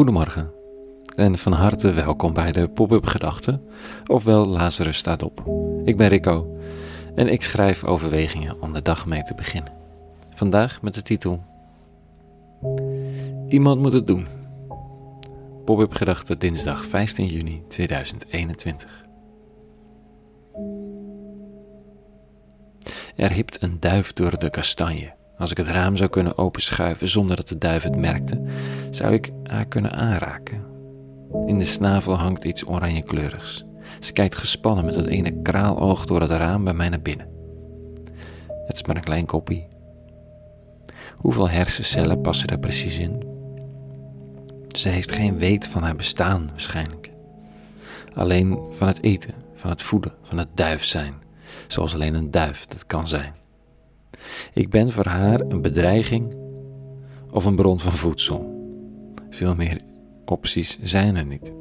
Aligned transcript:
Goedemorgen 0.00 0.52
en 1.16 1.38
van 1.38 1.52
harte 1.52 1.92
welkom 1.92 2.32
bij 2.32 2.52
de 2.52 2.68
Pop-up 2.68 3.06
Gedachten, 3.06 3.62
ofwel 4.06 4.46
Lazarus 4.46 4.96
staat 4.96 5.22
op. 5.22 5.44
Ik 5.84 5.96
ben 5.96 6.08
Rico 6.08 6.56
en 7.14 7.28
ik 7.28 7.42
schrijf 7.42 7.84
overwegingen 7.84 8.62
om 8.62 8.72
de 8.72 8.82
dag 8.82 9.06
mee 9.06 9.22
te 9.22 9.34
beginnen. 9.34 9.72
Vandaag 10.34 10.82
met 10.82 10.94
de 10.94 11.02
titel 11.02 11.44
Iemand 13.48 13.80
moet 13.80 13.92
het 13.92 14.06
doen. 14.06 14.26
Pop-up 15.64 15.92
Gedachten 15.92 16.38
dinsdag 16.38 16.84
15 16.84 17.26
juni 17.26 17.62
2021. 17.68 19.04
Er 23.16 23.32
hipt 23.32 23.62
een 23.62 23.80
duif 23.80 24.12
door 24.12 24.38
de 24.38 24.50
kastanje. 24.50 25.18
Als 25.40 25.50
ik 25.50 25.56
het 25.56 25.68
raam 25.68 25.96
zou 25.96 26.10
kunnen 26.10 26.38
openschuiven 26.38 27.08
zonder 27.08 27.36
dat 27.36 27.48
de 27.48 27.58
duif 27.58 27.82
het 27.82 27.96
merkte, 27.96 28.42
zou 28.90 29.12
ik 29.12 29.30
haar 29.42 29.66
kunnen 29.66 29.92
aanraken. 29.92 30.64
In 31.46 31.58
de 31.58 31.64
snavel 31.64 32.18
hangt 32.18 32.44
iets 32.44 32.66
oranjekleurigs. 32.66 33.64
Ze 34.00 34.12
kijkt 34.12 34.34
gespannen 34.34 34.84
met 34.84 34.94
het 34.94 35.06
ene 35.06 35.42
kraaloog 35.42 36.04
door 36.04 36.20
het 36.20 36.30
raam 36.30 36.64
bij 36.64 36.72
mij 36.72 36.88
naar 36.88 37.00
binnen. 37.00 37.28
Het 38.66 38.76
is 38.76 38.84
maar 38.84 38.96
een 38.96 39.02
klein 39.02 39.26
koppie. 39.26 39.68
Hoeveel 41.16 41.48
hersencellen 41.48 42.20
passen 42.20 42.48
er 42.48 42.58
precies 42.58 42.98
in? 42.98 43.22
Ze 44.68 44.88
heeft 44.88 45.12
geen 45.12 45.38
weet 45.38 45.68
van 45.68 45.82
haar 45.82 45.96
bestaan 45.96 46.48
waarschijnlijk. 46.50 47.10
Alleen 48.14 48.58
van 48.70 48.86
het 48.86 49.02
eten, 49.02 49.34
van 49.54 49.70
het 49.70 49.82
voeden, 49.82 50.12
van 50.22 50.38
het 50.38 50.48
duif 50.54 50.84
zijn, 50.84 51.14
zoals 51.66 51.94
alleen 51.94 52.14
een 52.14 52.30
duif 52.30 52.66
dat 52.66 52.86
kan 52.86 53.08
zijn. 53.08 53.38
Ik 54.52 54.70
ben 54.70 54.92
voor 54.92 55.06
haar 55.06 55.40
een 55.40 55.62
bedreiging 55.62 56.34
of 57.30 57.44
een 57.44 57.56
bron 57.56 57.80
van 57.80 57.92
voedsel. 57.92 58.58
Veel 59.30 59.54
meer 59.54 59.80
opties 60.24 60.78
zijn 60.82 61.16
er 61.16 61.24
niet. 61.24 61.52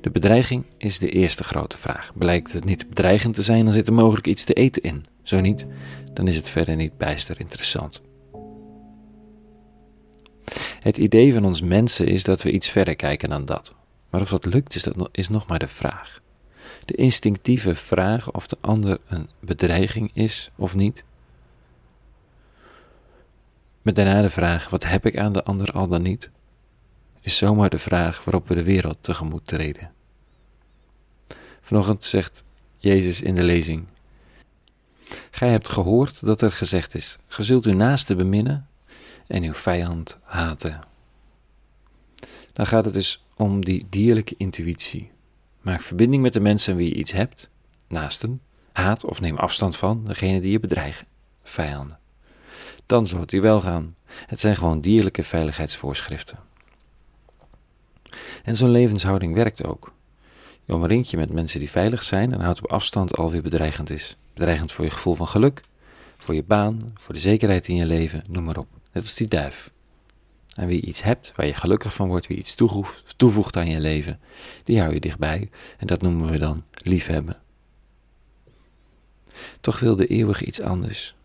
De 0.00 0.10
bedreiging 0.10 0.64
is 0.78 0.98
de 0.98 1.10
eerste 1.10 1.44
grote 1.44 1.78
vraag. 1.78 2.12
Blijkt 2.14 2.52
het 2.52 2.64
niet 2.64 2.88
bedreigend 2.88 3.34
te 3.34 3.42
zijn, 3.42 3.64
dan 3.64 3.74
zit 3.74 3.86
er 3.86 3.92
mogelijk 3.92 4.26
iets 4.26 4.44
te 4.44 4.52
eten 4.52 4.82
in. 4.82 5.04
Zo 5.22 5.40
niet, 5.40 5.66
dan 6.12 6.28
is 6.28 6.36
het 6.36 6.48
verder 6.48 6.76
niet 6.76 6.96
bijster 6.96 7.40
interessant. 7.40 8.02
Het 10.80 10.96
idee 10.96 11.32
van 11.32 11.44
ons 11.44 11.60
mensen 11.60 12.06
is 12.06 12.24
dat 12.24 12.42
we 12.42 12.50
iets 12.50 12.70
verder 12.70 12.96
kijken 12.96 13.28
dan 13.28 13.44
dat. 13.44 13.74
Maar 14.10 14.20
of 14.20 14.28
dat 14.28 14.44
lukt, 14.44 14.74
is, 14.74 14.82
dat, 14.82 15.08
is 15.12 15.28
nog 15.28 15.46
maar 15.46 15.58
de 15.58 15.68
vraag. 15.68 16.20
De 16.84 16.94
instinctieve 16.94 17.74
vraag 17.74 18.32
of 18.32 18.46
de 18.46 18.56
ander 18.60 18.98
een 19.08 19.28
bedreiging 19.40 20.10
is 20.14 20.50
of 20.56 20.74
niet, 20.74 21.04
met 23.86 23.94
daarna 23.94 24.22
de 24.22 24.30
vraag: 24.30 24.70
wat 24.70 24.84
heb 24.84 25.06
ik 25.06 25.18
aan 25.18 25.32
de 25.32 25.44
ander 25.44 25.70
al 25.70 25.88
dan 25.88 26.02
niet? 26.02 26.30
Is 27.20 27.36
zomaar 27.36 27.70
de 27.70 27.78
vraag 27.78 28.24
waarop 28.24 28.48
we 28.48 28.54
de 28.54 28.62
wereld 28.62 28.96
tegemoet 29.00 29.46
treden. 29.46 29.92
Vanochtend 31.60 32.04
zegt 32.04 32.44
Jezus 32.78 33.22
in 33.22 33.34
de 33.34 33.42
lezing: 33.42 33.86
Gij 35.30 35.50
hebt 35.50 35.68
gehoord 35.68 36.26
dat 36.26 36.42
er 36.42 36.52
gezegd 36.52 36.94
is: 36.94 37.18
Ge 37.28 37.42
zult 37.42 37.66
uw 37.66 37.74
naaste 37.74 38.14
beminnen 38.14 38.68
en 39.26 39.42
uw 39.42 39.54
vijand 39.54 40.18
haten. 40.22 40.80
Dan 42.52 42.66
gaat 42.66 42.84
het 42.84 42.94
dus 42.94 43.24
om 43.34 43.64
die 43.64 43.86
dierlijke 43.90 44.34
intuïtie. 44.36 45.10
Maak 45.60 45.80
verbinding 45.80 46.22
met 46.22 46.32
de 46.32 46.40
mensen 46.40 46.76
wie 46.76 46.88
je 46.88 46.94
iets 46.94 47.12
hebt, 47.12 47.50
naasten, 47.88 48.40
haat 48.72 49.04
of 49.04 49.20
neem 49.20 49.36
afstand 49.36 49.76
van 49.76 50.04
degene 50.04 50.40
die 50.40 50.50
je 50.50 50.60
bedreigen, 50.60 51.06
vijanden 51.42 51.98
dan 52.86 53.06
zal 53.06 53.20
het 53.20 53.32
u 53.32 53.40
wel 53.40 53.60
gaan. 53.60 53.96
Het 54.26 54.40
zijn 54.40 54.56
gewoon 54.56 54.80
dierlijke 54.80 55.22
veiligheidsvoorschriften. 55.22 56.38
En 58.44 58.56
zo'n 58.56 58.70
levenshouding 58.70 59.34
werkt 59.34 59.64
ook. 59.64 59.92
Je 60.64 60.74
omringt 60.74 61.10
je 61.10 61.16
met 61.16 61.32
mensen 61.32 61.58
die 61.58 61.70
veilig 61.70 62.02
zijn 62.02 62.32
en 62.32 62.40
houdt 62.40 62.62
op 62.62 62.70
afstand 62.70 63.16
alweer 63.16 63.42
bedreigend 63.42 63.90
is. 63.90 64.16
Bedreigend 64.34 64.72
voor 64.72 64.84
je 64.84 64.90
gevoel 64.90 65.14
van 65.14 65.28
geluk, 65.28 65.60
voor 66.16 66.34
je 66.34 66.42
baan, 66.42 66.80
voor 66.94 67.14
de 67.14 67.20
zekerheid 67.20 67.68
in 67.68 67.76
je 67.76 67.86
leven, 67.86 68.22
noem 68.28 68.44
maar 68.44 68.56
op. 68.56 68.68
Net 68.92 69.02
als 69.02 69.14
die 69.14 69.28
duif. 69.28 69.70
En 70.54 70.66
wie 70.66 70.80
iets 70.80 71.02
hebt 71.02 71.32
waar 71.36 71.46
je 71.46 71.54
gelukkig 71.54 71.94
van 71.94 72.08
wordt, 72.08 72.26
wie 72.26 72.36
iets 72.36 72.54
toevoegt, 73.16 73.56
aan 73.56 73.68
je 73.68 73.80
leven, 73.80 74.20
die 74.64 74.80
hou 74.80 74.94
je 74.94 75.00
dichtbij 75.00 75.50
en 75.78 75.86
dat 75.86 76.02
noemen 76.02 76.30
we 76.30 76.38
dan 76.38 76.64
liefhebben. 76.72 77.36
Toch 79.60 79.78
wil 79.78 79.96
de 79.96 80.06
eeuwige 80.06 80.44
iets 80.44 80.60
anders. 80.60 81.15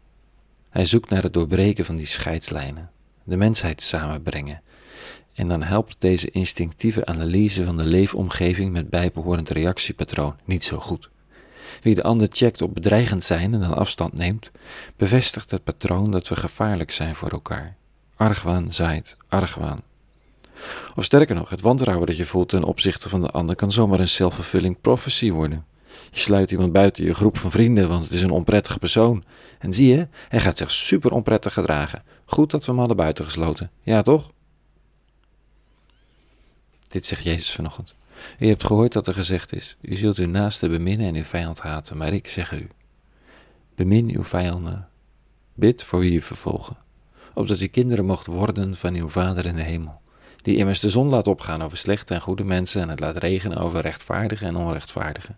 Hij 0.71 0.85
zoekt 0.85 1.09
naar 1.09 1.23
het 1.23 1.33
doorbreken 1.33 1.85
van 1.85 1.95
die 1.95 2.05
scheidslijnen, 2.05 2.89
de 3.23 3.37
mensheid 3.37 3.81
samenbrengen. 3.81 4.61
En 5.33 5.47
dan 5.47 5.63
helpt 5.63 5.95
deze 5.99 6.31
instinctieve 6.31 7.05
analyse 7.05 7.63
van 7.63 7.77
de 7.77 7.87
leefomgeving 7.87 8.71
met 8.71 8.89
bijbehorend 8.89 9.49
reactiepatroon 9.49 10.35
niet 10.45 10.63
zo 10.63 10.77
goed. 10.77 11.09
Wie 11.81 11.95
de 11.95 12.03
ander 12.03 12.27
checkt 12.31 12.61
op 12.61 12.73
bedreigend 12.73 13.23
zijn 13.23 13.53
en 13.53 13.59
dan 13.59 13.75
afstand 13.75 14.13
neemt, 14.13 14.51
bevestigt 14.95 15.51
het 15.51 15.63
patroon 15.63 16.11
dat 16.11 16.27
we 16.27 16.35
gevaarlijk 16.35 16.91
zijn 16.91 17.15
voor 17.15 17.29
elkaar. 17.29 17.75
Argwaan 18.15 18.73
zaait 18.73 19.17
argwaan. 19.27 19.81
Of 20.95 21.03
sterker 21.03 21.35
nog, 21.35 21.49
het 21.49 21.61
wantrouwen 21.61 22.07
dat 22.07 22.17
je 22.17 22.25
voelt 22.25 22.49
ten 22.49 22.63
opzichte 22.63 23.09
van 23.09 23.21
de 23.21 23.31
ander 23.31 23.55
kan 23.55 23.71
zomaar 23.71 23.99
een 23.99 24.07
self-fulfilling 24.07 24.81
prophecy 24.81 25.31
worden. 25.31 25.65
Je 26.11 26.19
sluit 26.19 26.51
iemand 26.51 26.71
buiten 26.71 27.05
je 27.05 27.13
groep 27.13 27.37
van 27.37 27.51
vrienden, 27.51 27.87
want 27.87 28.03
het 28.03 28.13
is 28.13 28.21
een 28.21 28.31
onprettige 28.31 28.79
persoon. 28.79 29.23
En 29.59 29.73
zie 29.73 29.87
je, 29.87 30.07
hij 30.27 30.39
gaat 30.39 30.57
zich 30.57 30.71
super 30.71 31.11
onprettig 31.11 31.53
gedragen. 31.53 32.03
Goed 32.25 32.51
dat 32.51 32.61
we 32.61 32.69
hem 32.71 32.79
hadden 32.79 32.97
buiten 32.97 33.25
gesloten. 33.25 33.71
Ja, 33.83 34.01
toch? 34.01 34.31
Dit 36.87 37.05
zegt 37.05 37.23
Jezus 37.23 37.51
vanochtend. 37.51 37.95
U 38.39 38.47
hebt 38.47 38.63
gehoord 38.63 38.93
dat 38.93 39.07
er 39.07 39.13
gezegd 39.13 39.53
is: 39.53 39.77
U 39.81 39.95
zult 39.95 40.17
uw 40.17 40.29
naaste 40.29 40.69
beminnen 40.69 41.07
en 41.07 41.15
uw 41.15 41.23
vijand 41.23 41.59
haten. 41.59 41.97
Maar 41.97 42.13
ik 42.13 42.27
zeg 42.27 42.51
u: 42.51 42.67
Bemin 43.75 44.17
uw 44.17 44.23
vijanden. 44.23 44.87
Bid 45.53 45.83
voor 45.83 45.99
wie 45.99 46.13
u 46.13 46.21
vervolgen. 46.21 46.77
Opdat 47.33 47.59
u 47.59 47.67
kinderen 47.67 48.05
mocht 48.05 48.25
worden 48.25 48.75
van 48.75 48.95
uw 48.95 49.09
Vader 49.09 49.45
in 49.45 49.55
de 49.55 49.61
hemel. 49.61 50.01
Die 50.41 50.57
immers 50.57 50.79
de 50.79 50.89
zon 50.89 51.07
laat 51.07 51.27
opgaan 51.27 51.61
over 51.61 51.77
slechte 51.77 52.13
en 52.13 52.21
goede 52.21 52.43
mensen 52.43 52.81
en 52.81 52.89
het 52.89 52.99
laat 52.99 53.17
regenen 53.17 53.57
over 53.57 53.81
rechtvaardige 53.81 54.45
en 54.45 54.55
onrechtvaardigen. 54.55 55.37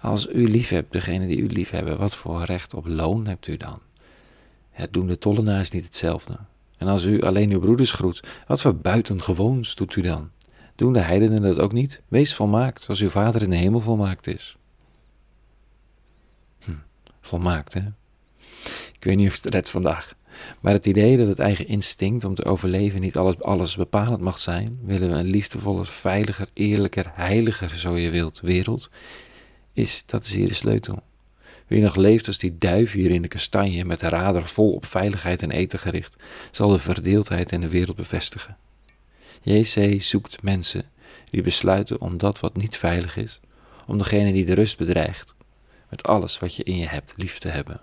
Als 0.00 0.28
u 0.32 0.48
lief 0.48 0.68
hebt, 0.68 0.92
degene 0.92 1.26
die 1.26 1.38
u 1.38 1.46
lief 1.46 1.70
hebben, 1.70 1.98
wat 1.98 2.16
voor 2.16 2.44
recht 2.44 2.74
op 2.74 2.86
loon 2.86 3.26
hebt 3.26 3.46
u 3.46 3.56
dan? 3.56 3.78
Het 4.70 4.92
doen 4.92 5.06
de 5.06 5.18
tollenaars 5.18 5.70
niet 5.70 5.84
hetzelfde. 5.84 6.38
En 6.78 6.88
als 6.88 7.04
u 7.04 7.20
alleen 7.20 7.50
uw 7.50 7.60
broeders 7.60 7.92
groet, 7.92 8.22
wat 8.46 8.60
voor 8.60 8.76
buitengewoons 8.76 9.74
doet 9.74 9.96
u 9.96 10.00
dan? 10.00 10.30
Doen 10.74 10.92
de 10.92 11.00
heidenen 11.00 11.42
dat 11.42 11.58
ook 11.58 11.72
niet? 11.72 12.02
Wees 12.08 12.34
volmaakt, 12.34 12.88
als 12.88 13.00
uw 13.00 13.08
vader 13.08 13.42
in 13.42 13.50
de 13.50 13.56
hemel 13.56 13.80
volmaakt 13.80 14.26
is. 14.26 14.56
Hm, 16.64 16.70
volmaakt, 17.20 17.74
hè? 17.74 17.82
Ik 18.92 19.04
weet 19.04 19.16
niet 19.16 19.28
of 19.28 19.42
het 19.42 19.54
redt 19.54 19.70
vandaag. 19.70 20.14
Maar 20.60 20.72
het 20.72 20.86
idee 20.86 21.16
dat 21.16 21.26
het 21.26 21.38
eigen 21.38 21.66
instinct 21.66 22.24
om 22.24 22.34
te 22.34 22.44
overleven 22.44 23.00
niet 23.00 23.16
alles, 23.16 23.42
alles 23.42 23.76
bepalend 23.76 24.20
mag 24.20 24.38
zijn, 24.38 24.78
willen 24.82 25.10
we 25.10 25.16
een 25.16 25.26
liefdevoller, 25.26 25.86
veiliger, 25.86 26.48
eerlijker, 26.52 27.10
heiliger, 27.14 27.78
zo 27.78 27.96
je 27.96 28.10
wilt, 28.10 28.40
wereld, 28.40 28.90
is, 29.80 30.02
dat 30.06 30.24
is 30.24 30.34
hier 30.34 30.46
de 30.46 30.54
sleutel. 30.54 31.02
Wie 31.66 31.82
nog 31.82 31.96
leeft 31.96 32.26
als 32.26 32.38
die 32.38 32.58
duif 32.58 32.92
hier 32.92 33.10
in 33.10 33.22
de 33.22 33.28
kastanje 33.28 33.84
met 33.84 34.00
de 34.00 34.08
radar 34.08 34.46
vol 34.46 34.72
op 34.72 34.86
veiligheid 34.86 35.42
en 35.42 35.50
eten 35.50 35.78
gericht, 35.78 36.16
zal 36.50 36.68
de 36.68 36.78
verdeeldheid 36.78 37.52
in 37.52 37.60
de 37.60 37.68
wereld 37.68 37.96
bevestigen. 37.96 38.56
JC 39.42 40.02
zoekt 40.02 40.42
mensen 40.42 40.84
die 41.30 41.42
besluiten 41.42 42.00
om 42.00 42.16
dat 42.16 42.40
wat 42.40 42.56
niet 42.56 42.76
veilig 42.76 43.16
is, 43.16 43.40
om 43.86 43.98
degene 43.98 44.32
die 44.32 44.44
de 44.44 44.54
rust 44.54 44.78
bedreigt, 44.78 45.34
met 45.88 46.02
alles 46.02 46.38
wat 46.38 46.54
je 46.54 46.62
in 46.62 46.76
je 46.76 46.88
hebt 46.88 47.12
lief 47.16 47.38
te 47.38 47.48
hebben. 47.48 47.80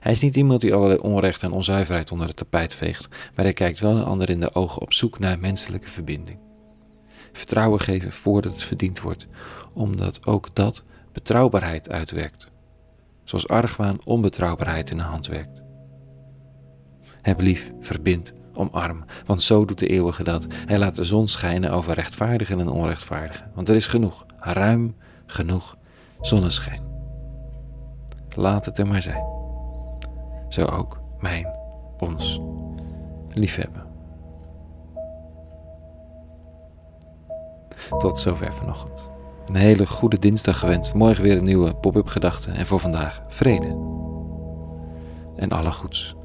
Hij 0.00 0.12
is 0.12 0.20
niet 0.20 0.36
iemand 0.36 0.60
die 0.60 0.74
allerlei 0.74 0.98
onrecht 0.98 1.42
en 1.42 1.52
onzuiverheid 1.52 2.12
onder 2.12 2.26
het 2.26 2.36
tapijt 2.36 2.74
veegt, 2.74 3.08
maar 3.08 3.44
hij 3.44 3.52
kijkt 3.52 3.80
wel 3.80 3.96
een 3.96 4.04
ander 4.04 4.30
in 4.30 4.40
de 4.40 4.54
ogen 4.54 4.82
op 4.82 4.92
zoek 4.92 5.18
naar 5.18 5.38
menselijke 5.38 5.88
verbinding. 5.88 6.38
Vertrouwen 7.36 7.80
geven 7.80 8.12
voordat 8.12 8.52
het 8.52 8.62
verdiend 8.62 9.00
wordt, 9.00 9.26
omdat 9.72 10.26
ook 10.26 10.48
dat 10.52 10.84
betrouwbaarheid 11.12 11.88
uitwerkt. 11.88 12.48
Zoals 13.24 13.48
argwaan 13.48 13.98
onbetrouwbaarheid 14.04 14.90
in 14.90 14.96
de 14.96 15.02
hand 15.02 15.26
werkt. 15.26 15.62
Heb 17.20 17.40
lief, 17.40 17.72
verbind, 17.80 18.32
omarm, 18.52 19.04
want 19.26 19.42
zo 19.42 19.64
doet 19.64 19.78
de 19.78 19.86
eeuwige 19.86 20.22
dat. 20.22 20.46
Hij 20.50 20.78
laat 20.78 20.94
de 20.94 21.04
zon 21.04 21.28
schijnen 21.28 21.70
over 21.70 21.94
rechtvaardigen 21.94 22.60
en 22.60 22.68
onrechtvaardigen, 22.68 23.50
want 23.54 23.68
er 23.68 23.74
is 23.74 23.86
genoeg, 23.86 24.26
ruim 24.38 24.96
genoeg 25.26 25.76
zonneschijn. 26.20 26.82
Laat 28.34 28.64
het 28.64 28.78
er 28.78 28.86
maar 28.86 29.02
zijn. 29.02 29.24
Zo 30.48 30.64
ook 30.64 31.00
mijn, 31.20 31.46
ons 31.98 32.40
liefhebben. 33.28 33.93
Tot 37.98 38.18
zover 38.18 38.52
vanochtend. 38.52 39.10
Een 39.46 39.54
hele 39.54 39.86
goede 39.86 40.18
dinsdag 40.18 40.58
gewenst. 40.58 40.94
Morgen 40.94 41.22
weer 41.22 41.36
een 41.36 41.44
nieuwe 41.44 41.74
pop-up 41.74 42.06
gedachte. 42.06 42.50
En 42.50 42.66
voor 42.66 42.80
vandaag 42.80 43.22
vrede. 43.28 43.66
En 45.36 45.50
alle 45.50 45.72
goeds. 45.72 46.16